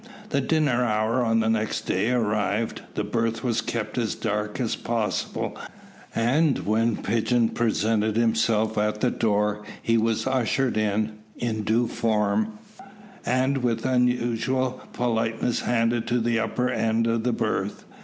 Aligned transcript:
The 0.29 0.41
dinner 0.41 0.83
hour 0.83 1.23
on 1.23 1.41
the 1.41 1.47
next 1.47 1.81
day 1.81 2.09
arrived. 2.09 2.81
The 2.95 3.03
berth 3.03 3.43
was 3.43 3.61
kept 3.61 3.99
as 3.99 4.15
dark 4.15 4.59
as 4.59 4.75
possible, 4.75 5.55
and 6.15 6.57
when 6.65 6.97
Pigeon 6.97 7.49
presented 7.49 8.15
himself 8.17 8.79
at 8.79 9.01
the 9.01 9.11
door 9.11 9.61
he 9.79 9.99
was 9.99 10.25
ushered 10.25 10.75
in 10.75 11.19
in 11.37 11.61
due 11.61 11.87
form, 11.87 12.57
and 13.27 13.59
with 13.59 13.85
unusual 13.85 14.81
politeness 14.91 15.59
handed 15.59 16.07
to 16.07 16.19
the 16.19 16.39
upper 16.39 16.67
end 16.67 17.05
of 17.05 17.23
the 17.23 17.31
berth. 17.31 17.85